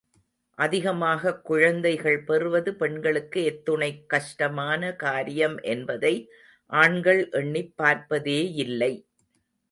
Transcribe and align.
அதிகமாகக் 0.57 1.43
குழந்தைகள் 1.43 2.23
பெறுவது 2.23 2.75
பெண்களுக்கு 2.75 3.41
எத்துணைக்கஷ்டமான 3.49 4.95
காரியம் 4.95 5.57
என்பதை 5.57 6.29
ஆண்கள் 6.65 7.29
எண்ணிப் 7.29 7.73
பார்ப்பதேயில்லை. 7.75 8.93